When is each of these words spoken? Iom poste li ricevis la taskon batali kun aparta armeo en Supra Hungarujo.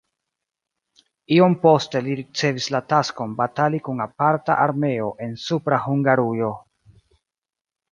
Iom 1.35 1.57
poste 1.65 2.01
li 2.07 2.15
ricevis 2.21 2.69
la 2.77 2.81
taskon 2.95 3.37
batali 3.43 3.83
kun 3.89 4.03
aparta 4.07 4.57
armeo 4.65 5.13
en 5.29 5.39
Supra 5.45 5.83
Hungarujo. 5.87 6.53